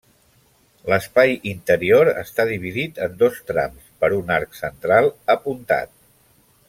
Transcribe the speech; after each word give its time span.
L'espai 0.91 1.33
interior 1.51 2.09
està 2.21 2.45
dividit 2.51 2.97
en 3.09 3.13
dos 3.19 3.37
trams 3.51 3.93
per 4.05 4.11
un 4.23 4.33
arc 4.39 4.59
central 4.63 5.11
apuntat. 5.37 5.95